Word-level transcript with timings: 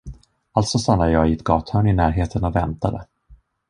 Alltså 0.51 0.77
stannade 0.79 1.11
jag 1.11 1.29
i 1.29 1.33
ett 1.33 1.43
gathörn 1.43 1.87
i 1.87 1.93
närheten 1.93 2.43
och 2.43 2.55
väntade. 2.55 3.07